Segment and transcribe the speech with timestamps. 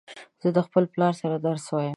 [0.41, 1.89] زه د خپل پلار سره درس وایم